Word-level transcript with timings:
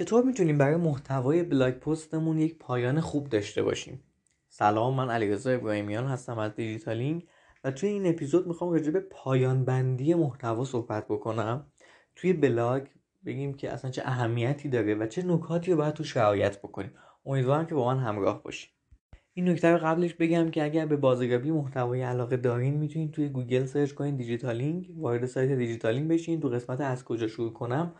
چطور 0.00 0.24
می‌تونیم 0.24 0.58
برای 0.58 0.76
محتوای 0.76 1.42
blog 1.42 1.74
post 1.74 2.11
مون 2.11 2.38
یک 2.38 2.58
پایان 2.58 3.00
خوب 3.00 3.28
داشته 3.28 3.62
باشیم؟ 3.62 4.02
سلام 4.48 4.94
من 4.94 5.10
علیرضا 5.10 5.50
ابراهیمیان 5.50 6.06
هستم 6.06 6.38
از 6.38 6.54
دیجیتالینگ 6.54 7.26
و 7.64 7.70
توی 7.70 7.88
این 7.88 8.06
اپیزود 8.06 8.46
می‌خوام 8.46 8.72
راجع 8.72 8.90
به 8.90 9.00
پایان 9.00 9.64
بندی 9.64 10.14
محتوا 10.14 10.64
صحبت 10.64 11.04
بکنم. 11.08 11.66
توی 12.16 12.32
بلاگ 12.32 12.82
بگیم 13.26 13.54
که 13.54 13.72
اصلا 13.72 13.90
چه 13.90 14.02
اهمیتی 14.04 14.68
داره 14.68 14.94
و 14.94 15.06
چه 15.06 15.22
نکاتی 15.22 15.70
رو 15.70 15.76
باید 15.76 15.94
توش 15.94 16.16
رعایت 16.16 16.58
بکنیم. 16.58 16.92
امیدوارم 17.26 17.66
که 17.66 17.74
با 17.74 17.94
من 17.94 18.00
همراه 18.00 18.42
باشین. 18.42 18.70
این 19.34 19.48
نکته 19.48 19.68
رو 19.68 19.78
قبلش 19.78 20.14
بگم 20.14 20.50
که 20.50 20.64
اگر 20.64 20.86
به 20.86 20.96
بازاریابی 20.96 21.50
محتوایی 21.50 22.02
علاقه 22.02 22.36
دارین 22.36 22.74
می‌تونید 22.74 23.10
توی 23.12 23.28
گوگل 23.28 23.64
search 23.64 23.92
کنین 23.92 24.16
دیجیتالینگ 24.16 24.90
وارد 24.96 25.26
سایت 25.26 25.50
دیجیتالینگ 25.50 26.08
بشین. 26.08 26.40
تو 26.40 26.48
قسمت 26.48 26.80
از 26.80 27.04
کجا 27.04 27.28
شروع 27.28 27.52
کنم 27.52 27.94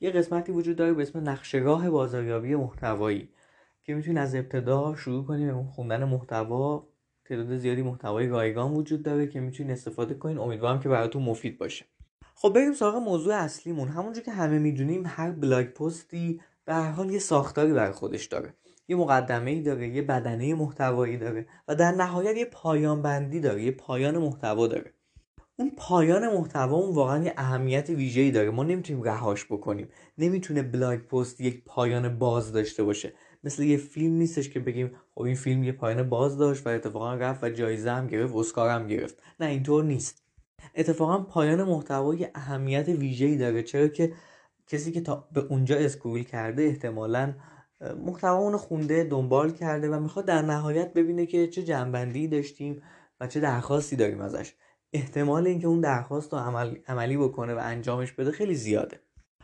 یه 0.00 0.10
قسمتی 0.10 0.52
وجود 0.52 0.76
داره 0.76 0.92
به 0.92 1.02
اسم 1.02 1.28
نقشهگاه 1.28 1.90
بازاریابی 1.90 2.54
محتوایی 2.54 3.28
که 3.84 3.94
می‌تونید 3.94 4.18
از 4.18 4.34
ابتدا 4.34 4.96
شروع 4.96 5.24
کنید 5.24 5.54
به 5.54 5.62
خوندن 5.62 6.04
محتوا. 6.04 6.88
تعداد 7.24 7.56
زیادی 7.56 7.82
محتوای 7.82 8.26
رایگان 8.26 8.72
وجود 8.72 9.02
داره 9.02 9.26
که 9.26 9.40
می‌تونید 9.40 9.72
استفاده 9.72 10.14
کنین 10.14 10.38
امیدوارم 10.38 10.80
که 10.80 10.88
براتون 10.88 11.22
مفید 11.22 11.58
باشه. 11.58 11.84
خب 12.34 12.52
بریم 12.52 12.72
سراغ 12.72 12.94
موضوع 12.96 13.34
اصلیمون. 13.34 13.88
همونجور 13.88 14.24
که 14.24 14.32
همه 14.32 14.58
می‌دونیم 14.58 15.02
هر 15.06 15.30
بلاگ 15.30 15.66
پستی 15.66 16.40
به 16.64 16.74
هر 16.74 16.90
حال 16.90 17.10
یه 17.10 17.18
ساختاری 17.18 17.72
بر 17.72 17.90
خودش 17.90 18.24
داره. 18.24 18.54
یه 18.88 18.96
مقدمه 18.96 19.50
ای 19.50 19.62
داره 19.62 19.88
یه 19.88 20.02
بدنه 20.02 20.54
محتوایی 20.54 21.16
داره 21.16 21.46
و 21.68 21.74
در 21.74 21.92
نهایت 21.92 22.36
یه 22.36 22.44
پایان 22.44 23.02
بندی 23.02 23.40
داره 23.40 23.62
یه 23.62 23.70
پایان 23.70 24.18
محتوا 24.18 24.66
داره. 24.66 24.92
اون 25.58 25.72
پایان 25.76 26.34
محتوا 26.34 26.76
اون 26.76 26.94
واقعا 26.94 27.24
یه 27.24 27.34
اهمیت 27.36 27.90
ای 27.90 28.30
داره. 28.30 28.50
ما 28.50 28.62
نمی‌تونیم 28.64 29.02
رهاش 29.02 29.44
بکنیم. 29.44 29.88
نمی‌تونه 30.18 30.62
بلاگ 30.62 31.00
پست 31.00 31.40
یک 31.40 31.64
پایان 31.64 32.18
باز 32.18 32.52
داشته 32.52 32.82
باشه. 32.84 33.12
مثل 33.44 33.62
یه 33.62 33.76
فیلم 33.76 34.14
نیستش 34.14 34.50
که 34.50 34.60
بگیم 34.60 34.90
خب 35.14 35.22
این 35.22 35.34
فیلم 35.34 35.64
یه 35.64 35.72
پایان 35.72 36.08
باز 36.08 36.38
داشت 36.38 36.66
و 36.66 36.70
اتفاقا 36.70 37.14
رفت 37.14 37.44
و 37.44 37.50
جایزه 37.50 37.90
هم 37.90 38.06
گرفت 38.06 38.36
اسکار 38.36 38.70
هم 38.70 38.86
گرفت. 38.86 39.22
نه 39.40 39.46
اینطور 39.46 39.84
نیست. 39.84 40.22
اتفاقا 40.74 41.18
پایان 41.18 41.62
محتوا 41.62 42.14
یه 42.14 42.30
اهمیت 42.34 42.88
ای 42.88 43.36
داره. 43.36 43.62
چرا 43.62 43.88
که 43.88 44.12
کسی 44.66 44.92
که 44.92 45.00
تا 45.00 45.28
به 45.32 45.40
اونجا 45.40 45.76
اسکرول 45.76 46.22
کرده 46.22 46.62
احتمالا 46.62 47.34
محتوا 48.06 48.38
اونو 48.38 48.58
خونده 48.58 49.04
دنبال 49.04 49.50
کرده 49.50 49.88
و 49.88 50.00
می‌خواد 50.00 50.24
در 50.24 50.42
نهایت 50.42 50.92
ببینه 50.92 51.26
که 51.26 51.46
چه 51.46 51.62
جنبندی 51.62 52.28
داشتیم 52.28 52.82
و 53.20 53.26
چه 53.26 53.40
درخواستی 53.40 53.96
داریم 53.96 54.20
ازش. 54.20 54.54
احتمال 54.92 55.46
اینکه 55.46 55.66
اون 55.66 55.80
درخواست 55.80 56.32
رو 56.32 56.38
عمل... 56.38 56.76
عملی 56.88 57.16
بکنه 57.16 57.54
و 57.54 57.58
انجامش 57.62 58.12
بده 58.12 58.32
خیلی 58.32 58.54
زیاده. 58.54 59.00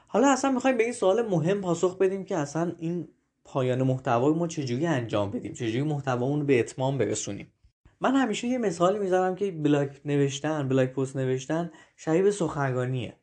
حالا 0.06 0.32
اصلا 0.32 0.50
می‌خوایم 0.50 0.76
به 0.76 0.84
این 0.84 0.92
سوال 0.92 1.28
مهم 1.28 1.60
پاسخ 1.60 1.98
بدیم 1.98 2.24
که 2.24 2.36
اصلا 2.36 2.72
این 2.78 3.08
پایان 3.44 3.82
محتوا 3.82 4.32
ما 4.32 4.46
چجوری 4.46 4.86
انجام 4.86 5.30
بدیم؟ 5.30 5.52
چجوری 5.52 5.82
محتوامون 5.82 6.46
به 6.46 6.60
اتمام 6.60 6.98
برسونیم؟ 6.98 7.52
من 8.00 8.14
همیشه 8.14 8.48
یه 8.48 8.58
مثالی 8.58 8.98
می‌ذارم 8.98 9.34
که 9.34 9.50
بلاگ 9.50 9.88
نوشتن 10.04 10.68
بلاگ 10.68 10.88
پست 10.88 11.16
نوشتن 11.16 11.70
شبیه 11.96 12.30
سخنرانیه. 12.30 13.16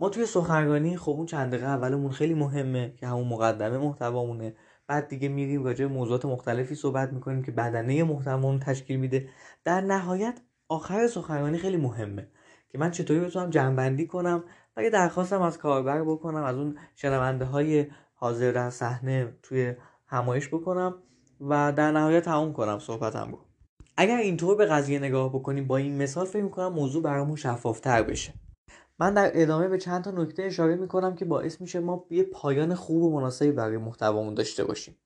ما 0.00 0.08
توی 0.08 0.26
سخنرانی 0.26 0.96
خب 0.96 1.12
اون 1.12 1.26
چند 1.26 1.50
دقیقه 1.50 1.66
اولمون 1.66 2.10
خیلی 2.10 2.34
مهمه 2.34 2.94
که 2.96 3.06
همون 3.06 3.28
مقدمه 3.28 3.78
محتوامونه. 3.78 4.56
بعد 4.86 5.08
دیگه 5.08 5.28
میریم 5.28 5.64
راجع 5.64 5.84
موضوعات 5.86 6.24
مختلفی 6.24 6.74
صحبت 6.74 7.12
می‌کنیم 7.12 7.42
که 7.42 7.52
بدنه 7.52 8.04
محتوامون 8.04 8.58
تشکیل 8.58 8.96
میده. 8.96 9.28
در 9.64 9.80
نهایت 9.80 10.40
آخر 10.68 11.06
سخنرانی 11.06 11.58
خیلی 11.58 11.76
مهمه 11.76 12.28
که 12.68 12.78
من 12.78 12.90
چطوری 12.90 13.20
بتونم 13.20 13.50
جنبندی 13.50 14.06
کنم 14.06 14.44
و 14.76 14.82
یه 14.82 14.90
درخواستم 14.90 15.42
از 15.42 15.58
کاربر 15.58 16.02
بکنم 16.02 16.44
از 16.44 16.56
اون 16.56 16.78
شنونده 16.94 17.44
های 17.44 17.86
حاضر 18.14 18.52
در 18.52 18.70
صحنه 18.70 19.38
توی 19.42 19.74
همایش 20.06 20.48
بکنم 20.48 20.94
و 21.40 21.72
در 21.72 21.92
نهایت 21.92 22.24
تموم 22.24 22.52
کنم 22.52 22.78
صحبتم 22.78 23.30
رو. 23.32 23.38
اگر 23.96 24.16
اینطور 24.16 24.56
به 24.56 24.66
قضیه 24.66 24.98
نگاه 24.98 25.28
بکنیم 25.28 25.66
با 25.66 25.76
این 25.76 26.02
مثال 26.02 26.26
فکر 26.26 26.42
می‌کنم 26.42 26.72
موضوع 26.72 27.02
برامون 27.02 27.36
شفافتر 27.36 28.02
بشه. 28.02 28.34
من 28.98 29.14
در 29.14 29.30
ادامه 29.34 29.68
به 29.68 29.78
چند 29.78 30.04
تا 30.04 30.10
نکته 30.10 30.42
اشاره 30.42 30.74
می‌کنم 30.74 31.14
که 31.14 31.24
باعث 31.24 31.60
میشه 31.60 31.80
ما 31.80 32.06
یه 32.10 32.22
پایان 32.22 32.74
خوب 32.74 33.02
و 33.02 33.20
مناسبی 33.20 33.52
برای 33.52 33.76
محتوامون 33.76 34.34
داشته 34.34 34.64
باشیم. 34.64 34.96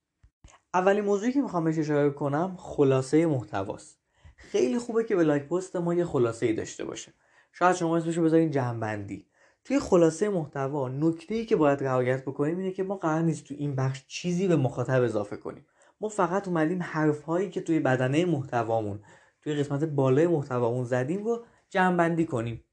اولین 0.75 1.05
موضوعی 1.05 1.33
که 1.33 1.41
می‌خوام 1.41 1.65
بهش 1.65 1.79
اشاره 1.79 2.11
کنم 2.11 2.57
خلاصه 2.59 3.27
محتواست. 3.27 3.98
خیلی 4.39 4.79
خوبه 4.79 5.05
که 5.05 5.17
بلاگ 5.17 5.43
پست 5.43 5.77
ما 5.77 5.95
یه 5.95 6.05
خلاصه 6.05 6.47
ای 6.47 6.53
داشته 6.53 6.85
باشه 6.85 7.13
شاید 7.53 7.77
شما 7.77 7.97
اسمشو 7.97 8.23
بذارین 8.23 8.51
جنبندی. 8.51 9.27
توی 9.65 9.79
خلاصه 9.79 10.29
محتوا 10.29 10.89
نکته 10.89 11.35
ای 11.35 11.47
که 11.47 11.57
باید 11.57 11.85
رعایت 11.85 12.23
بکنیم 12.23 12.59
اینه 12.59 12.73
که 12.73 12.83
ما 12.83 12.97
قرار 12.97 13.23
نیست 13.23 13.45
تو 13.45 13.55
این 13.59 13.75
بخش 13.75 14.05
چیزی 14.07 14.49
به 14.49 14.57
مخاطب 14.57 15.03
اضافه 15.03 15.37
کنیم. 15.37 15.67
ما 16.01 16.09
فقط 16.09 16.49
اومدیم 16.49 16.83
حرف 16.83 17.23
هایی 17.23 17.51
که 17.51 17.61
توی 17.61 17.81
بدنه 17.81 18.25
محتوامون 18.25 19.01
توی 19.43 19.55
قسمت 19.55 19.85
بالای 19.85 20.27
محتوامون 20.27 20.85
زدیم 20.85 21.25
رو 21.25 21.45
جمع 21.71 22.25
کنیم. 22.25 22.65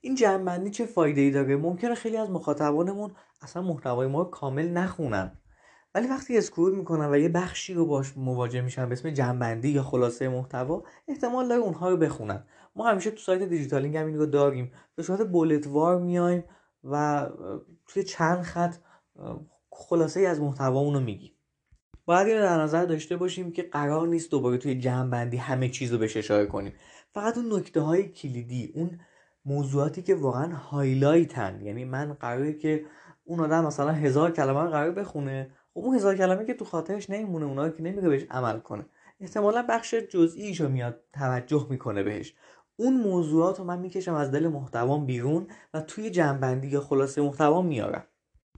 این 0.00 0.14
جمع 0.14 0.68
چه 0.68 0.86
فایده 0.86 1.20
ای 1.20 1.30
داره؟ 1.30 1.56
ممکنه 1.56 1.94
خیلی 1.94 2.16
از 2.16 2.30
مخاطبانمون 2.30 3.10
اصلا 3.42 3.62
محتوای 3.62 4.06
ما 4.06 4.22
رو 4.22 4.30
کامل 4.30 4.68
نخونن. 4.68 5.37
ولی 5.94 6.06
وقتی 6.08 6.38
scroll 6.38 6.74
می‌کنن 6.74 7.10
و 7.10 7.18
یه 7.18 7.28
بخشی 7.28 7.74
رو 7.74 7.86
باش 7.86 8.16
مواجه 8.16 8.60
میشن 8.60 8.88
به 8.88 8.92
اسم 8.92 9.10
جمع‌بندی 9.10 9.68
یا 9.68 9.82
خلاصه 9.82 10.28
محتوا 10.28 10.82
احتمال 11.08 11.48
داره 11.48 11.60
اونها 11.60 11.90
رو 11.90 11.96
بخونن. 11.96 12.44
ما 12.76 12.88
همیشه 12.88 13.10
تو 13.10 13.16
سایت 13.16 13.42
دیجیتالینگ 13.42 13.96
همین 13.96 14.16
رو 14.16 14.26
داریم. 14.26 14.72
به 14.94 15.02
صورت 15.02 15.20
bullet 15.20 15.79
وار 15.79 15.98
میایم 15.98 16.44
و 16.84 17.26
توی 17.86 18.04
چند 18.04 18.42
خط 18.42 18.76
خلاصه 19.70 20.20
ای 20.20 20.26
از 20.26 20.40
محتوامون 20.40 20.94
رو 20.94 21.00
میگیم. 21.00 21.32
باید 22.04 22.26
اینو 22.26 22.40
در 22.40 22.62
نظر 22.62 22.84
داشته 22.84 23.16
باشیم 23.16 23.52
که 23.52 23.62
قرار 23.62 24.08
نیست 24.08 24.30
دوباره 24.30 24.58
توی 24.58 24.78
جمع 24.78 25.36
همه 25.36 25.68
چیز 25.68 25.92
رو 25.92 25.98
بهش 25.98 26.16
اشاره 26.16 26.46
کنیم. 26.46 26.72
فقط 27.14 27.38
اون 27.38 27.52
نکته 27.52 27.80
های 27.80 28.08
کلیدی 28.08 28.72
اون 28.74 29.00
موضوعاتی 29.44 30.02
که 30.02 30.14
واقعا 30.14 30.54
highlight 30.54 31.49
ن 31.49 31.60
یعنی 31.62 31.84
من 31.84 32.12
قراره 32.12 32.52
که 32.52 32.84
اون 33.24 33.40
آدم 33.40 33.64
مثلا 33.64 33.92
هزار 33.92 34.30
کلمه 34.30 34.70
قرار 34.70 34.90
بخونه 34.90 35.50
خب 35.78 35.84
اون 35.84 35.94
هزار 35.94 36.16
کلمه 36.16 36.44
که 36.44 36.54
تو 36.54 36.64
خاطرش 36.64 37.10
نمیمونه 37.10 37.46
اونا 37.46 37.68
که 37.68 37.82
نمیره 37.82 38.08
بهش 38.08 38.26
عمل 38.30 38.58
کنه. 38.58 38.86
احتمالا 39.20 39.66
بخش 39.68 39.94
جزئیشو 39.94 40.68
میاد 40.68 41.00
توجه 41.12 41.66
می‌کنه 41.70 42.02
بهش. 42.02 42.34
اون 42.76 43.00
موضوعات 43.00 43.58
رو 43.58 43.64
من 43.64 43.78
می‌کشم 43.78 44.14
از 44.14 44.30
دل 44.30 44.48
محتوام 44.48 45.06
بیرون 45.06 45.46
و 45.74 45.80
توی 45.80 46.10
جمع‌بندی 46.10 46.68
یا 46.68 46.80
خلاصه 46.80 47.22
محتوام 47.22 47.66
میارم 47.66 48.04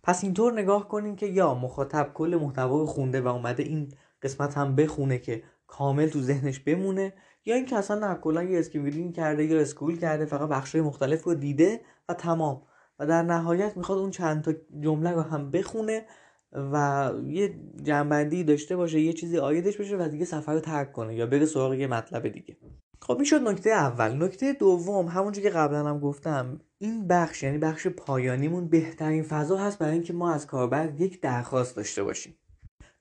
پس 0.03 0.25
اینطور 0.25 0.53
نگاه 0.53 0.89
کنین 0.89 1.17
که 1.17 1.27
یا 1.27 1.55
مخاطب 1.55 2.11
کل 2.15 2.39
محتوا 2.43 2.79
رو 2.79 2.87
خونده 2.87 3.21
و 3.21 3.27
اومده 3.27 3.63
این 3.63 3.93
قسمت 4.23 4.59
هم 4.59 4.77
بخونه 4.77 5.19
که 5.19 5.43
کامل 5.67 6.09
تو 6.09 6.21
ذهنش 6.21 6.61
بمونه 6.61 7.13
یا 7.45 7.55
اینکه 7.55 7.77
اصلا 7.77 8.09
نه 8.09 8.15
کلا 8.15 8.43
یه 8.43 9.13
کرده 9.13 9.45
یا 9.45 9.61
اسکرول 9.61 9.99
کرده 9.99 10.25
فقط 10.25 10.49
بخشای 10.49 10.81
مختلف 10.81 11.25
رو 11.25 11.35
دیده 11.35 11.81
و 12.09 12.15
تمام. 12.15 12.63
و 12.99 13.07
در 13.07 13.23
نهایت 13.23 13.77
می‌خواد 13.77 13.99
اون 13.99 14.11
چند 14.11 14.45
تا 14.45 14.53
جمله 14.81 15.11
رو 15.11 15.21
هم 15.21 15.51
بخونه 15.51 16.05
و 16.53 17.11
یه 17.27 17.55
جنبندی 17.83 18.45
داشته 18.45 18.77
باشه 18.77 19.01
یه 19.01 19.13
چیزی 19.13 19.39
آیدش 19.39 19.77
بشه 19.77 19.97
و 19.97 20.09
دیگه 20.09 20.25
سفر 20.25 20.55
رو 20.55 20.61
ترک 20.61 20.93
کنه 20.93 21.15
یا 21.15 21.27
بره 21.27 21.47
سراغ 21.47 21.75
یه 21.75 21.87
مطلب 21.87 22.29
دیگه. 22.29 22.57
خب 23.03 23.15
این 23.15 23.25
شد 23.25 23.43
نکته 23.43 23.71
اول. 23.71 24.25
نکته 24.25 24.53
دوم 24.53 25.07
همونجور 25.07 25.43
که 25.43 25.51
قبلا 25.51 25.85
هم 25.85 26.01
گفتم 26.01 26.61
این 26.79 27.07
بخش 27.07 27.43
یعنی 27.43 27.59
بخش 27.59 27.87
پایانیمون 27.87 28.69
بهترین 28.69 29.23
فضا 29.23 29.57
هست 29.57 29.79
برای 29.79 29.93
اینکه 29.93 30.13
ما 30.13 30.33
از 30.33 30.47
کاربر 30.47 30.93
یک 30.99 31.21
درخواست 31.21 31.77
داشته 31.77 32.03
باشیم. 32.03 32.35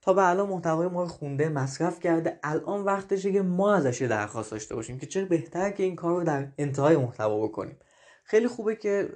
تا 0.01 0.13
به 0.13 0.29
الان 0.29 0.49
محتوای 0.49 0.88
ما 0.88 1.01
رو 1.03 1.07
خونده 1.07 1.49
مصرف 1.49 1.99
کرده 1.99 2.39
الان 2.43 2.81
وقتشه 2.81 3.31
که 3.31 3.41
ما 3.41 3.73
ازش 3.73 4.01
درخواست 4.01 4.51
داشته 4.51 4.75
باشیم 4.75 4.99
که 4.99 5.05
چه 5.05 5.25
بهتر 5.25 5.71
که 5.71 5.83
این 5.83 5.95
کار 5.95 6.15
رو 6.19 6.23
در 6.23 6.47
انتهای 6.57 6.97
محتوا 6.97 7.47
بکنیم. 7.47 7.77
خیلی 8.23 8.47
خوبه 8.47 8.75
که 8.75 9.09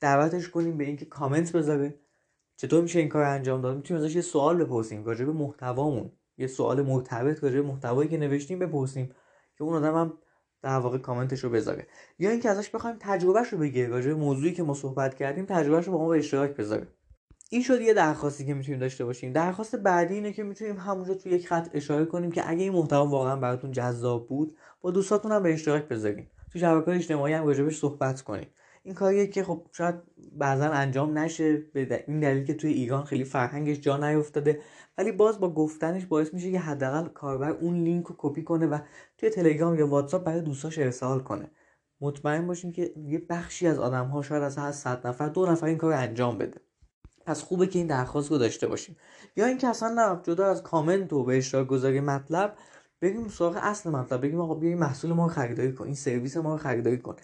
دعوتش 0.00 0.48
کنیم 0.48 0.78
به 0.78 0.84
اینکه 0.84 1.04
کامنت 1.04 1.52
بذاره. 1.52 1.94
چطور 2.60 2.82
میشه 2.82 2.98
این 2.98 3.08
کار 3.08 3.22
انجام 3.22 3.60
داد؟ 3.60 3.76
می‌تونیم 3.76 4.02
ازش 4.02 4.16
یه 4.16 4.22
سوال 4.22 4.64
بپرسیم 4.64 5.04
راجع 5.04 5.24
به 5.24 5.32
محتوامون. 5.32 6.12
یه 6.38 6.46
سوال 6.46 6.82
مرتبط 6.82 7.44
راجع 7.44 7.60
به 7.60 7.66
محتوایی 7.66 8.08
که 8.08 8.18
نوشتیم 8.18 8.58
بپرسیم 8.58 9.06
که 9.58 9.64
اون 9.64 9.74
آدم 9.74 9.94
هم 9.94 10.18
در 10.62 10.78
واقع 10.78 10.98
کامنتش 10.98 11.44
رو 11.44 11.50
بذاره. 11.50 11.86
یا 12.18 12.30
اینکه 12.30 12.50
ازش 12.50 12.70
بخوایم 12.70 12.96
تجربهش 13.00 13.48
رو 13.48 13.58
بگیره 13.58 13.88
راجع 13.88 14.08
به 14.08 14.14
موضوعی 14.14 14.52
که 14.52 14.62
ما 14.62 14.74
صحبت 14.74 15.14
کردیم 15.14 15.44
تجربهش 15.44 15.86
رو 15.86 15.92
با 15.92 15.98
ما 15.98 16.08
به 16.08 16.18
اشتراک 16.18 16.56
بذاره. 16.56 16.88
این 17.50 17.62
شد 17.62 17.80
یه 17.80 17.94
درخواستی 17.94 18.46
که 18.46 18.54
می‌تونیم 18.54 18.80
داشته 18.80 19.04
باشیم. 19.04 19.32
درخواست 19.32 19.76
بعدی 19.76 20.14
اینه 20.14 20.32
که 20.32 20.42
می‌تونیم 20.42 20.76
همونجا 20.76 21.14
تو 21.14 21.28
یک 21.28 21.48
خط 21.48 21.68
اشاره 21.72 22.04
کنیم 22.04 22.32
که 22.32 22.50
اگه 22.50 22.62
این 22.62 22.72
محتوا 22.72 23.06
واقعا 23.06 23.36
براتون 23.36 23.72
جذاب 23.72 24.28
بود 24.28 24.56
با 24.80 24.90
دوستاتون 24.90 25.32
هم 25.32 25.42
به 25.42 25.52
اشتراک 25.52 25.88
بذارین 25.88 26.26
تو 26.52 26.58
شبکه‌های 26.58 26.98
اجتماعی 26.98 27.34
هم 27.34 27.46
راجبش 27.46 27.78
صحبت 27.78 28.22
کنیم. 28.22 28.46
این 28.82 28.94
کاریه 28.94 29.26
که 29.26 29.44
خب 29.44 29.66
شاید 29.72 29.94
بعضا 30.32 30.64
انجام 30.64 31.18
نشه. 31.18 31.56
به 31.56 32.04
این 32.08 32.20
دلیل 32.20 32.44
که 32.44 32.54
توی 32.54 32.72
ایران 32.72 33.04
خیلی 33.04 33.24
فرهنگش 33.24 33.80
جا 33.80 33.96
نیفتاده. 33.96 34.60
ولی 34.98 35.12
باز 35.12 35.40
با 35.40 35.54
گفتنش 35.54 36.06
باعث 36.06 36.34
میشه 36.34 36.52
که 36.52 36.58
حداقل 36.58 37.08
کاربر 37.08 37.50
اون 37.50 37.74
لینک 37.74 38.06
رو 38.06 38.14
کپی 38.18 38.42
کنه 38.42 38.66
و 38.66 38.78
توی 39.18 39.30
تلگرام 39.30 39.78
یا 39.78 39.86
واتساپ 39.86 40.24
برای 40.24 40.40
دوستاش 40.40 40.78
ارسال 40.78 41.20
کنه. 41.20 41.50
مطمئن 42.00 42.46
باشین 42.46 42.72
که 42.72 42.92
یه 42.96 43.18
بخشی 43.30 43.66
از 43.66 43.78
آدم 43.78 44.06
ها 44.06 44.22
شاید 44.22 44.42
از 44.42 44.58
هر 44.58 44.72
صد 44.72 45.06
نفر 45.06 45.28
دو 45.28 45.46
نفر 45.46 45.66
این 45.66 45.78
کار 45.78 45.92
انجام 45.92 46.38
بده. 46.38 46.60
پس 47.26 47.42
خوبه 47.42 47.66
که 47.66 47.78
این 47.78 47.88
درخواست 47.88 48.30
رو 48.30 48.38
داشته 48.38 48.66
باشیم. 48.66 48.96
یا 49.36 49.46
اینکه 49.46 49.68
اصلا 49.68 49.88
نه 49.88 50.20
جدا 50.22 50.46
از 50.46 50.62
کامنت 50.62 51.12
و 51.12 51.24
به 51.24 51.38
اشتراک 51.38 51.66
گذاری 51.66 52.00
مطلب 52.00 52.56
بریم 53.00 53.28
سراغ 53.28 53.58
اصل 53.62 53.90
مطلب. 53.90 54.20
بگیم 54.20 54.40
آقا 54.40 54.54
بیا 54.54 54.68
این 54.68 54.78
محصول 54.78 55.12
ما 55.12 55.26
رو 55.26 55.32
خریداری 55.32 55.72
کن 55.72 55.84
این 55.84 55.94
سرویس 55.94 56.36
ما 56.36 56.52
رو 56.52 56.58
خریداری 56.58 56.98
کن. 56.98 57.16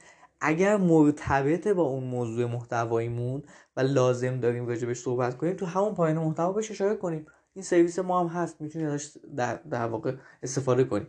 اگر 0.46 0.76
مرتبط 0.76 1.69
با 1.69 1.82
اون 1.82 2.05
موضوع 2.05 2.46
محتواییمون 2.46 3.43
و 3.76 3.81
لازم 3.81 4.41
داریم 4.41 4.67
راجبش 4.67 4.99
صحبت 4.99 5.37
کنیم 5.37 5.56
تو 5.56 5.67
همون 5.67 5.94
پایان 5.94 6.19
محتوا 6.19 6.52
بهش 6.52 6.70
اشاره 6.70 6.96
کنیم. 6.96 7.26
این 7.55 7.62
سرویس 7.62 7.99
ما 7.99 8.20
هم 8.20 8.26
هست 8.26 8.61
می‌تونید 8.61 8.88
ازش 8.88 9.11
در, 9.37 9.55
در 9.55 9.87
واقع 9.87 10.14
استفاده 10.43 10.85
کنیم. 10.85 11.06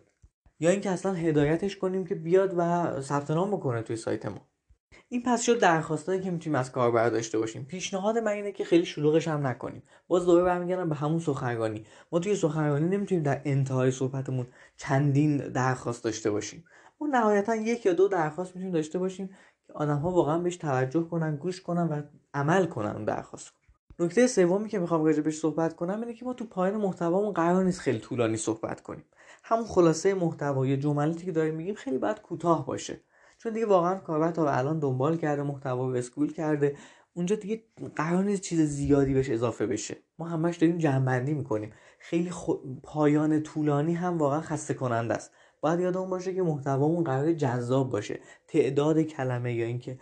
یا 0.60 0.70
اینکه 0.70 0.90
اصلا 0.90 1.14
هدایتش 1.14 1.78
کنیم 1.78 2.06
که 2.06 2.16
بیاد 2.16 2.54
و 2.58 2.92
ثبت 3.02 3.32
نام 3.32 3.52
بکنه 3.52 3.82
توی 3.82 3.96
سایت 3.96 4.26
ما. 4.26 4.42
این 5.10 5.24
پس 5.24 5.42
شد 5.42 5.60
درخواستایی 5.60 6.22
که 6.22 6.32
می‌تونیم 6.32 6.60
از 6.60 6.72
کاربر 6.72 7.10
داشته 7.10 7.40
باشیم. 7.40 7.66
پیشنهاد 7.66 8.18
من 8.18 8.32
اینه 8.32 8.52
که 8.52 8.64
خیلی 8.64 8.86
شلوغش 8.86 9.28
هم 9.28 9.48
نکنیم. 9.48 9.84
باز 10.08 10.26
دوباره 10.26 10.44
برمیگردم 10.44 10.90
به 10.90 10.96
همون 10.96 11.20
سخنرانی. 11.20 11.86
ما 12.12 12.20
توی 12.20 12.36
سخنرانی 12.36 12.90
نمی‌تونیم 12.90 13.24
در 13.24 13.42
انتهای 13.46 13.92
صحبتمون 13.92 14.48
چندین 14.78 15.38
درخواست 15.38 16.04
داشته 16.04 16.32
باشیم. 16.32 16.66
ما 17.02 17.08
نهایتا 17.08 17.56
یک 17.56 17.86
یا 17.86 17.94
دو 17.94 18.08
درخواست 18.08 18.56
می‌تونیم 18.56 18.74
داشته 18.74 19.00
باشیم 19.00 19.30
که 19.68 19.74
آدم 19.74 19.98
ها 19.98 20.12
واقعا 20.12 20.40
بهش 20.40 20.58
توجه 20.58 21.04
کنن 21.04 21.36
گوش 21.36 21.62
کنن 21.62 21.88
و 21.88 22.02
عمل 22.34 22.66
کنن 22.66 22.92
اون 22.92 23.06
درخواست 23.06 23.52
نکته 24.00 24.28
سومی 24.28 24.70
که 24.70 24.80
می‌خوام 24.80 25.04
بهش 25.04 25.40
صحبت 25.40 25.76
کنم 25.76 26.02
اینه 26.02 26.14
که 26.14 26.26
ما 26.26 26.34
تو 26.34 26.46
پایان 26.46 26.82
محتوامون 26.82 27.34
قرار 27.34 27.64
نیست 27.64 27.80
خیلی 27.80 28.00
طولانی 28.00 28.38
صحبت 28.38 28.82
کنیم. 28.82 29.06
همون 29.44 29.66
خلاصه 29.66 30.14
محتوا 30.14 30.66
یا 30.66 30.76
جملاتی 30.76 31.26
که 31.26 31.32
داریم 31.32 31.56
میگیم 31.56 31.76
خیلی 31.76 31.98
باید 31.98 32.22
کوتاه 32.22 32.66
باشه. 32.66 33.02
چون 33.38 33.54
دیگه 33.54 33.66
واقعا 33.66 33.96
کاربر 33.96 34.32
تا 34.32 34.50
الان 34.50 34.80
دنبال 34.80 35.18
کرده 35.18 35.44
محتوا 35.44 35.94
اسکول 35.94 36.34
کرده. 36.34 36.78
اونجا 37.14 37.36
دیگه 37.36 37.64
قرار 37.96 38.24
نیست 38.24 38.42
چیز 38.42 38.62
زیادی 38.62 39.14
بهش 39.14 39.30
اضافه 39.30 39.68
بشه. 39.68 39.98
ما 40.20 40.28
همش 40.28 40.58
داریم 40.58 40.78
جمعبندی 40.78 41.34
می‌کنیم. 41.34 41.74
خیلی 42.00 42.32
پایان 42.84 43.44
طولانی 43.44 43.94
هم 43.94 44.18
واقعا 44.18 44.42
خسته 44.42 44.74
کننده 44.74 45.14
است. 45.14 45.32
باید 45.66 45.80
یادمون 45.80 46.10
باشه 46.10 46.34
که 46.34 46.42
محتوامون 46.42 47.04
قرار 47.04 47.34
جذاب 47.34 47.90
باشه. 47.90 48.20
تعداد 48.48 49.02
کلمه 49.02 49.54
یا 49.54 49.66
اینکه 49.66 50.00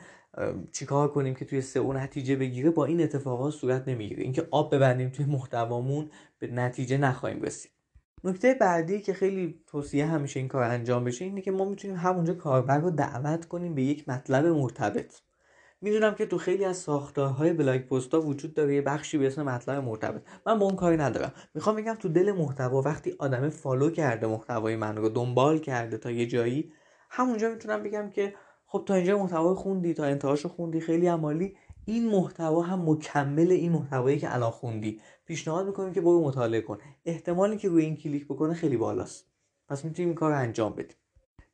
چیکار 0.71 1.07
کنیم 1.11 1.35
که 1.35 1.45
توی 1.45 1.63
اون 1.75 1.97
نتیجه 1.97 2.35
بگیره 2.35 2.69
با 2.69 2.85
این 2.85 3.01
اتفاقات 3.01 3.53
صورت 3.53 3.87
نمی‌گیره. 3.87 4.23
اینکه 4.23 4.47
آب 4.51 4.75
ببندیم 4.75 5.09
توی 5.09 5.25
محتوامون 5.25 6.09
به 6.39 6.47
نتیجه 6.47 6.97
نخواهیم 6.97 7.41
رسید. 7.41 7.71
نکته 8.23 8.53
بعدی 8.53 9.01
که 9.01 9.13
خیلی 9.13 9.61
توصیه 9.67 10.05
همیشه 10.05 10.39
این 10.39 10.49
کار 10.49 10.63
انجام 10.63 11.03
بشه 11.03 11.25
اینه 11.25 11.41
که 11.41 11.51
ما 11.51 11.65
می‌تونیم 11.65 11.97
همونجا 11.97 12.33
کاربر 12.33 12.77
رو 12.77 12.91
دعوت 12.91 13.45
کنیم 13.45 13.75
به 13.75 13.83
یک 13.83 14.09
مطلب 14.09 14.45
مرتبط. 14.45 15.21
می‌دونم 15.83 16.15
که 16.15 16.25
تو 16.25 16.37
خیلی 16.37 16.65
از 16.65 16.77
ساختارهای 16.77 17.53
blog 17.53 17.81
post 17.81 18.13
ا 18.13 18.21
وجود 18.21 18.53
داره 18.53 18.75
یه 18.75 18.81
بخشی 18.81 19.17
به 19.17 19.27
اسم 19.27 19.43
مطلب 19.43 19.83
مرتبط 19.83 20.21
من 20.45 20.59
با 20.59 20.65
اون 20.65 20.75
کاری 20.75 20.97
ندارم. 20.97 21.33
می‌خوام 21.53 21.75
بگم 21.75 21.93
تو 21.93 22.09
دل 22.09 22.31
محتوا 22.31 22.81
وقتی 22.81 23.15
آدم 23.19 23.49
follow 23.49 23.89
کرده 23.89 24.27
محتوای 24.27 24.75
من 24.75 24.97
رو 24.97 25.09
دنبال 25.09 25.59
کرده 25.59 25.97
تا 25.97 26.11
یه 26.11 26.27
جایی 26.27 26.71
همونجا 27.09 27.49
می‌تونم 27.49 27.83
بگم 27.83 28.09
که 28.09 28.33
خب 28.65 28.83
تا 28.85 28.93
اینجا 28.93 29.17
محتوا 29.17 29.55
خوندی 29.55 29.93
تا 29.93 30.03
انتهاشو 30.03 30.49
خوندی 30.49 30.79
خیلی 30.79 31.07
هم 31.07 31.27
عالی 31.27 31.57
این 31.85 32.09
محتوا 32.09 32.61
هم 32.61 32.89
مکمل 32.89 33.51
این 33.51 33.71
محتوایی 33.71 34.19
که 34.19 34.33
الان 34.33 34.51
خوندی. 34.51 35.01
پیشنهاد 35.25 35.67
می‌کنیم 35.67 35.93
که 35.93 36.01
برو 36.01 36.23
مطالعه 36.23 36.61
کن. 36.61 36.77
احتمالی 37.05 37.57
که 37.57 37.69
روی 37.69 37.85
این 37.85 37.97
کلیک 37.97 38.25
بکنه 38.25 38.53
خیلی 38.53 38.77
بالاست. 38.77 39.25
پس 39.67 39.85
می‌تونیم 39.85 40.09
این 40.09 40.15
کار 40.15 40.31
رو 40.31 40.37
انجام 40.37 40.73
بدیم. 40.73 40.97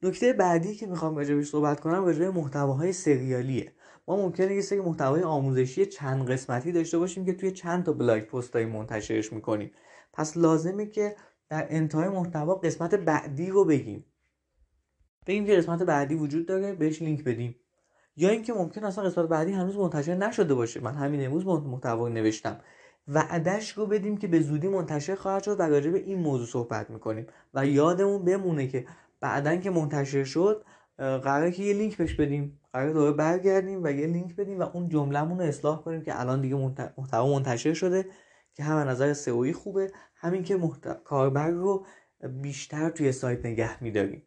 نکته 0.03 0.33
بعدی 0.33 0.75
که 0.75 0.87
می‌خوام 0.87 1.17
راجبش 1.17 1.49
صحبت 1.49 1.79
کنم 1.79 2.05
راجع 2.05 2.29
محتواهای 2.29 2.93
سریالیه. 2.93 3.73
ما 4.07 4.15
ممکنه 4.15 4.55
یه 4.55 4.61
سری 4.61 4.79
محتوای 4.79 5.23
آموزشی 5.23 5.85
چند 5.85 6.31
قسمتی 6.31 6.71
داشته 6.71 6.97
باشیم 6.97 7.25
که 7.25 7.33
توی 7.33 7.51
چند 7.51 7.85
تا 7.85 7.93
بلاگ 7.93 8.23
پستایی 8.23 8.65
منتشرش 8.65 9.33
می‌کنیم. 9.33 9.71
پس 10.13 10.37
لازمه 10.37 10.85
که 10.85 11.15
در 11.49 11.67
انتهای 11.69 12.09
محتوا 12.09 12.55
قسمت 12.55 12.95
بعدی 12.95 13.49
رو 13.49 13.65
بگیم. 13.65 14.05
بگیم 15.27 15.45
که 15.45 15.55
قسمت 15.55 15.83
بعدی 15.83 16.15
وجود 16.15 16.45
داره 16.45 16.73
بهش 16.73 17.01
لینک 17.01 17.23
بدیم. 17.23 17.55
یا 18.15 18.29
اینکه 18.29 18.53
ممکن 18.53 18.83
اصلا 18.83 19.03
قسمت 19.03 19.25
بعدی 19.25 19.51
هنوز 19.51 19.77
منتشر 19.77 20.15
نشده 20.15 20.53
باشه. 20.53 20.79
من 20.79 20.93
همین 20.93 21.25
امروز 21.25 21.45
محتوا 21.45 22.09
نوشتم. 22.09 22.59
وعدش 23.07 23.71
رو 23.71 23.85
بدیم 23.85 24.17
که 24.17 24.27
به 24.27 24.39
زودی 24.39 24.67
منتشر 24.67 25.15
خواهد 25.15 25.43
شد 25.43 25.59
و 25.59 25.63
راجع 25.63 25.91
به 25.91 25.99
این 25.99 26.19
موضوع 26.19 26.47
صحبت 26.47 26.89
می‌کنیم. 26.89 27.27
و 27.53 27.65
یادمون 27.65 28.25
بمونه 28.25 28.67
که 28.67 28.85
بعدا 29.21 29.55
که 29.55 29.69
منتشر 29.69 30.23
شد 30.23 30.65
قراره 30.97 31.51
که 31.51 31.63
یه 31.63 31.73
لینک 31.73 31.97
بهش 31.97 32.13
بدیم. 32.13 32.61
قرار 32.73 32.93
دوباره 32.93 33.11
برگردیم 33.11 33.83
و 33.83 33.91
یه 33.91 34.07
لینک 34.07 34.35
بدیم 34.35 34.59
و 34.59 34.63
اون 34.73 34.89
جملهمون 34.89 35.39
رو 35.39 35.45
اصلاح 35.45 35.81
کنیم 35.81 36.01
که 36.01 36.19
الان 36.19 36.41
دیگه 36.41 36.55
محتوا 36.97 37.27
منتشر 37.27 37.73
شده 37.73 38.05
که 38.53 38.63
هم 38.63 38.77
نظر 38.77 39.13
سئویی 39.13 39.53
خوبه 39.53 39.91
همین 40.15 40.43
که 40.43 40.59
کاربر 41.03 41.49
رو 41.49 41.85
بیشتر 42.41 42.89
توی 42.89 43.11
سایت 43.11 43.45
نگه 43.45 43.83
میداریم. 43.83 44.23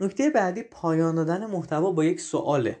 نکته 0.00 0.30
بعدی 0.30 0.62
پایان 0.62 1.14
دادن 1.14 1.46
محتوا 1.46 1.92
با 1.92 2.04
یک 2.04 2.20
سواله. 2.20 2.80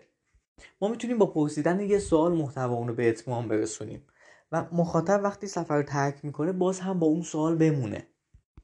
ما 0.80 0.88
می‌تونیم 0.88 1.18
با 1.18 1.26
پرسیدن 1.26 1.80
یه 1.80 1.98
سوال 1.98 2.32
محتوا 2.32 2.86
رو 2.86 2.94
به 2.94 3.08
اتمام 3.08 3.48
برسونیم 3.48 4.06
و 4.52 4.66
مخاطب 4.72 5.20
وقتی 5.24 5.46
سفر 5.46 5.76
رو 5.76 5.82
ترک 5.82 6.24
می‌کنه 6.24 6.52
باز 6.52 6.80
هم 6.80 6.98
با 6.98 7.06
اون 7.06 7.22
سوال 7.22 7.56
بمونه. 7.56 8.06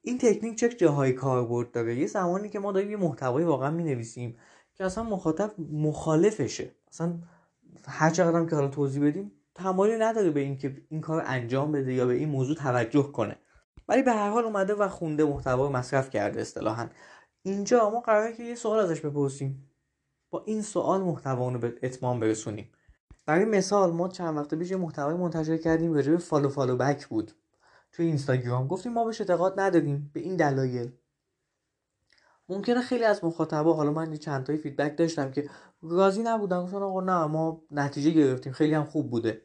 این 0.07 0.19
تکنیک 0.19 0.59
چه 0.59 0.69
جاهایی 0.69 1.13
کاربرد 1.13 1.71
داره؟ 1.71 1.95
یه 1.95 2.07
زمانی 2.07 2.49
که 2.49 2.59
ما 2.59 2.73
داریم 2.73 2.91
یه 2.91 2.97
محتوایی 2.97 3.47
واقعا 3.47 3.71
می‌نویسیم 3.71 4.37
که 4.75 4.85
اصلا 4.85 5.05
مخاطب 5.05 5.55
مخالفشه. 5.73 6.71
اصلا 6.89 7.19
هر 7.89 8.11
چقدر 8.11 8.47
که 8.47 8.57
حالا 8.57 8.69
توضیح 8.69 9.05
بدیم 9.05 9.33
تمایلی 9.55 9.99
نداره 9.99 10.31
به 10.31 10.41
اینکه 10.41 10.77
این 10.89 11.01
کار 11.01 11.23
انجام 11.27 11.73
بده 11.73 11.93
یا 11.93 12.07
به 12.07 12.15
این 12.15 12.29
موضوع 12.29 12.57
توجه 12.57 13.03
کنه. 13.03 13.37
ولی 13.89 14.03
به 14.03 14.13
هر 14.13 14.31
حال 14.31 14.45
اومده 14.45 14.75
و 14.75 14.89
خونده 14.89 15.25
محتوا 15.25 15.69
مصرف 15.69 16.11
کرده 16.11 16.41
اصطلاحا. 16.41 16.89
اینجا 17.43 17.91
ما 17.91 18.01
قراره 18.01 18.33
که 18.33 18.43
یه 18.43 18.55
سوال 18.55 18.79
ازش 18.79 19.01
بپرسیم. 19.01 19.71
با 20.31 20.43
این 20.47 20.63
سوال 20.63 21.01
محتوا 21.01 21.49
رو 21.49 21.59
به 21.59 21.75
اتمام 21.83 22.21
برسونیم. 22.21 22.71
برای 23.27 23.45
مثال 23.45 23.93
ما 23.93 24.09
چند 24.09 24.37
وقت 24.37 24.55
پیش 24.55 24.71
یه 24.71 24.77
محتوایی 24.77 25.15
منتشر 25.15 25.57
کردیم 25.57 25.95
راجع 25.95 26.13
به 26.13 26.19
follow 26.19 26.49
follow 26.49 26.77
back 26.77 27.07
بود. 27.07 27.33
توی 27.95 28.07
اینستاگرام 28.07 28.69
گفتیم 28.69 28.93
ما 28.93 29.05
بهش 29.05 29.21
اعتقاد 29.21 29.61
نداریم 29.61 30.11
به 30.15 30.21
این 30.21 30.37
دلایل. 30.37 30.93
ممکنه 32.49 32.81
خیلی 32.81 33.05
از 33.05 33.25
مخاطبا 33.25 33.75
حالا 33.75 33.93
من 33.93 34.17
چند 34.17 34.47
تایی 34.47 34.59
feedback 34.59 34.97
داشتم 34.97 35.31
که 35.31 35.51
راضی 35.83 36.23
نبودن 36.23 36.63
گفتن 36.63 36.77
آقا 36.77 37.01
نه 37.01 37.27
ما 37.27 37.63
نتیجه 37.71 38.11
گرفتیم 38.11 38.53
خیلی 38.53 38.75
هم 38.75 38.85
خوب 38.85 39.11
بوده. 39.11 39.43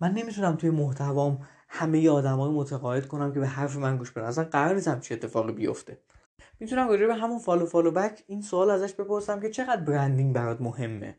من 0.00 0.12
نمی‌تونم 0.12 0.56
توی 0.56 0.70
محتوام 0.70 1.46
همه 1.68 2.10
آدما 2.10 2.34
رو 2.34 2.50
متقاعد 2.50 3.06
کنم 3.06 3.32
که 3.32 3.40
به 3.40 3.46
حرف 3.46 3.76
من 3.76 3.96
گوش 3.96 4.10
بدن 4.10 4.26
اصلا 4.26 4.44
قرار 4.44 4.74
نیست 4.74 5.00
همچه 5.00 5.14
اتفاقی 5.14 5.52
بیفته. 5.52 5.98
می‌تونم 6.60 6.88
راجع 6.88 7.06
به 7.06 7.14
همون 7.14 7.38
follow 7.38 7.66
follow 7.66 7.90
back 7.90 8.24
این 8.26 8.42
سوال 8.42 8.70
ازش 8.70 8.94
بپرسم 8.94 9.40
که 9.40 9.50
چقدر 9.50 9.80
branding 9.80 10.34
برات 10.34 10.60
مهمه؟ 10.60 11.18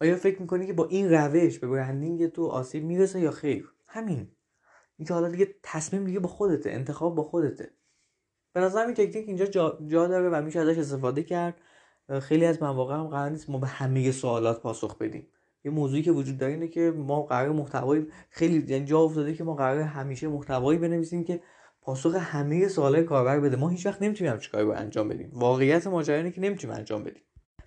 آیا 0.00 0.16
فکر 0.16 0.40
می‌کنی 0.40 0.66
که 0.66 0.72
با 0.72 0.86
این 0.86 1.10
روش 1.10 1.58
به 1.58 1.68
برندینگ 1.68 2.26
تو 2.26 2.46
آسیب 2.46 2.84
می‌رسه 2.84 3.20
یا 3.20 3.30
خیر؟ 3.30 3.72
همین. 3.86 4.30
اینکه 4.98 5.14
حالا 5.14 5.28
دیگه 5.28 5.54
تصمیم 5.62 6.04
دیگه 6.04 6.20
با 6.20 6.28
خودته 6.28 6.70
انتخاب 6.70 7.14
با 7.14 7.22
خودته. 7.22 7.70
به 8.52 8.60
نظر 8.60 8.84
این 8.84 8.94
تکنیک 8.94 9.28
اینجا 9.28 9.46
جا, 9.46 9.78
جا 9.86 10.06
داره 10.06 10.28
و 10.28 10.42
میشه 10.42 10.60
ازش 10.60 10.78
استفاده 10.78 11.22
کرد. 11.22 11.54
خیلی 12.20 12.44
از 12.44 12.62
مواقع 12.62 12.94
هم 12.94 13.06
قرار 13.06 13.30
نیست 13.30 13.50
ما 13.50 13.58
به 13.58 13.66
همه 13.66 14.10
سوالات 14.10 14.62
پاسخ 14.62 14.98
بدیم. 14.98 15.26
یه 15.64 15.70
موضوعی 15.70 16.02
که 16.02 16.12
وجود 16.12 16.38
داره 16.38 16.52
اینه 16.52 16.68
که 16.68 16.90
ما 16.96 17.22
قرار 17.22 17.52
محتوایی 17.52 18.06
خیلی 18.30 18.64
یعنی 18.72 18.84
جا 18.84 19.00
افتاده 19.00 19.34
که 19.34 19.44
ما 19.44 19.54
قرار 19.54 19.80
همیشه 19.80 20.28
محتوایی 20.28 20.78
بنویسیم 20.78 21.24
که 21.24 21.42
پاسخ 21.82 22.14
همه 22.14 22.68
سوالات 22.68 23.04
کاربر 23.04 23.40
بده. 23.40 23.56
ما 23.56 23.68
هیچ 23.68 23.86
وقت 23.86 24.02
نمی‌تونیم 24.02 24.32
همچین 24.32 24.52
کاری 24.52 24.64
رو 24.64 24.72
انجام 24.72 25.08
بدیم. 25.08 25.30
واقعیت 25.32 25.86
ماجرا 25.86 26.16
اینه 26.16 26.30
که 26.30 26.40
نمی‌تونیم 26.40 26.76
انجام 26.76 27.04
بدیم. 27.04 27.22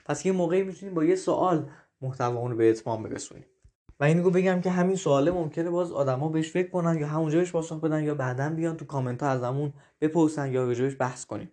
پس 0.06 0.26
یه 0.26 0.32
موقعی 0.32 0.64
می‌تونیم 0.64 0.96
با 0.96 1.04
یه 1.04 1.16
سوال 1.16 1.70
محتوا 2.02 2.48
رو 2.48 2.56
به 2.56 2.70
اتمام 2.70 3.04
برسونیم. 3.04 3.46
و 4.01 4.03
اینو 4.03 4.29
بگم 4.29 4.62
که 4.62 4.70
همین 4.70 4.96
سواله 4.96 5.31
ممکنه 5.31 5.70
باز 5.70 5.91
آدما 5.91 6.29
بهش 6.29 6.51
فکر 6.51 6.70
کنن 6.70 7.00
یا 7.00 7.08
همونجا 7.08 7.39
بهش 7.39 7.51
پاسخ 7.51 7.79
بدن 7.79 8.03
یا 8.03 8.15
بعدا 8.15 8.50
بیان 8.50 8.77
تو 8.77 8.86
کامنت 8.86 9.24
ها 9.24 9.29
ازمون 9.29 9.74
بپرسن 10.01 10.51
یا 10.51 10.63
راجع 10.63 10.77
بهش 10.77 10.96
بحث 11.00 11.25
کنیم. 11.25 11.51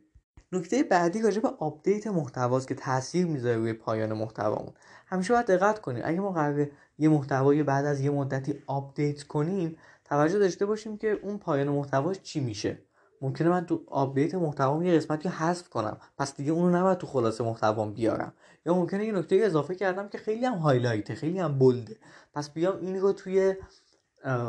نکته 0.52 0.82
بعدی 0.82 1.22
راجع 1.22 1.40
به 1.40 1.48
update 1.48 2.06
محتواست 2.06 2.68
که 2.68 2.74
تاثیر 2.74 3.26
می‌ذاره 3.26 3.56
روی 3.56 3.72
پایان 3.72 4.12
محتوامون. 4.12 4.72
همیشه 5.06 5.34
باید 5.34 5.46
دقت 5.46 5.78
کنیم. 5.78 6.02
اگه 6.04 6.20
ما 6.20 6.32
قراره 6.32 6.70
یه 6.98 7.08
محتوایی 7.08 7.62
بعد 7.62 7.84
از 7.84 8.00
یه 8.00 8.10
مدتی 8.10 8.62
update 8.66 9.22
کنیم 9.22 9.76
توجه 10.04 10.38
داشته 10.38 10.66
باشیم 10.66 10.98
که 10.98 11.10
اون 11.22 11.38
پایان 11.38 11.68
محتواش 11.68 12.20
چی 12.22 12.40
میشه. 12.40 12.78
ممکنه 13.22 13.48
من 13.48 13.66
تو 13.66 13.84
update 13.86 14.34
محتوام 14.34 14.82
یه 14.82 14.96
قسمتی 14.96 15.28
رو 15.28 15.34
حذف 15.34 15.68
کنم. 15.68 15.96
پس 16.18 16.36
دیگه 16.36 16.52
اونو 16.52 16.76
نباید 16.76 16.98
تو 16.98 17.06
خلاصه 17.06 17.44
محتوام 17.44 17.92
بیارم. 17.92 18.32
یا 18.66 18.74
ممکنه 18.74 19.06
یه 19.06 19.12
نکته 19.12 19.36
اضافه 19.36 19.74
کردم 19.74 20.08
که 20.08 20.18
خیلی 20.18 20.44
هم 20.44 20.54
highlight 20.54 21.08
ه 21.08 21.14
خیلی 21.14 21.38
هم 21.38 21.58
bold 21.58 21.89
ه 21.89 21.96
پس 22.34 22.50
بیام 22.50 22.76
این 22.80 23.00
رو 23.00 23.12
توی 23.12 23.54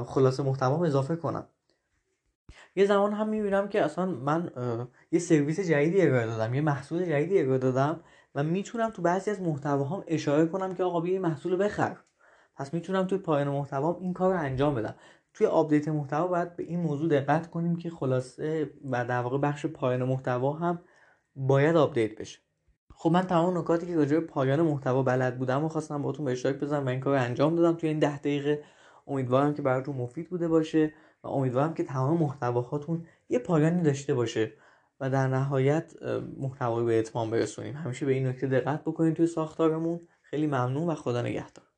خلاصه 0.05 0.43
محتوام 0.43 0.81
اضافه 0.81 1.15
کنم. 1.15 1.45
یه 2.75 2.85
زمان 2.85 3.13
هم 3.13 3.29
می‌بینم 3.29 3.67
که 3.67 3.83
اصلا 3.83 4.05
من 4.05 4.51
یه 5.11 5.19
سرویس 5.19 5.59
جدیدی 5.59 6.01
ارائه 6.01 6.25
دادم 6.25 6.53
یه 6.53 6.61
محصول 6.61 7.05
جدیدی 7.05 7.39
ارائه 7.39 7.57
دادم 7.57 7.99
و 8.35 8.43
می‌تونم 8.43 8.89
تو 8.89 9.01
بعضی 9.01 9.31
از 9.31 9.41
محتواهام 9.41 10.03
اشاره 10.07 10.45
کنم 10.45 10.75
که 10.75 10.83
آقا 10.83 10.99
بیا 10.99 11.21
محصول 11.21 11.63
بخر. 11.63 11.97
پس 12.55 12.73
می‌تونم 12.73 13.07
توی 13.07 13.17
پایان 13.17 13.47
محتوام 13.47 13.97
این 13.99 14.13
کار 14.13 14.33
رو 14.33 14.39
انجام 14.39 14.75
بدم. 14.75 14.95
توی 15.39 15.47
update 15.47 15.87
محتوا 15.87 16.27
باید 16.27 16.55
به 16.55 16.63
این 16.63 16.79
موضوع 16.79 17.09
دقت 17.09 17.49
کنیم 17.49 17.75
که 17.75 17.89
خلاصه 17.89 18.69
و 18.91 19.05
در 19.05 19.21
واقع 19.21 19.37
بخش 19.37 19.65
پایان 19.65 20.03
محتوا 20.03 20.53
هم 20.53 20.79
باید 21.35 21.75
update 21.75 22.19
بشه. 22.19 22.39
خب 22.93 23.11
من 23.11 23.21
تمام 23.21 23.57
نکاتی 23.57 23.87
که 23.87 23.95
راجع 23.95 24.19
به 24.19 24.25
پایان 24.25 24.61
محتوا 24.61 25.03
بلد 25.03 25.37
بودم 25.37 25.63
و 25.63 25.69
خواستم 25.69 26.01
باتون 26.01 26.25
به 26.25 26.31
اشتراک 26.31 26.55
بذارم 26.55 26.85
و 26.85 26.89
این 26.89 26.99
کار 26.99 27.15
انجام 27.15 27.55
دادم. 27.55 27.77
توی 27.77 27.89
این 27.89 27.99
ده 27.99 28.17
دقیقه 28.17 28.63
امیدوارم 29.07 29.53
که 29.53 29.61
براتون 29.61 29.95
مفید 29.95 30.29
بوده 30.29 30.47
باشه 30.47 30.93
و 31.23 31.27
امیدوارم 31.27 31.73
که 31.73 31.83
تمام 31.83 32.17
محتواهاتون 32.17 33.05
یه 33.29 33.39
پایانی 33.39 33.81
داشته 33.81 34.13
باشه 34.13 34.53
و 34.99 35.09
در 35.09 35.27
نهایت 35.27 35.93
محتوایی 36.37 36.85
به 36.85 36.99
اتمام 36.99 37.31
برسونیم. 37.31 37.75
همیشه 37.75 38.05
به 38.05 38.13
این 38.13 38.27
نکته 38.27 38.47
دقت 38.47 38.81
بکنید 38.81 39.15
توی 39.15 39.27
ساختارمون. 39.27 39.99
خیلی 40.21 40.47
ممنون 40.47 40.87
و 40.87 40.95
خدا 40.95 41.21
نگهدار. 41.21 41.68